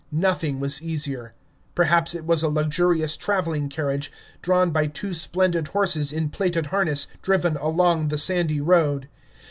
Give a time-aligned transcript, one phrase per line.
[0.11, 1.35] Nothing was easier.
[1.75, 7.05] Perhaps it was a luxurious traveling carriage, drawn by two splendid horses in plated harness,
[7.21, 9.07] driven along the sandy road.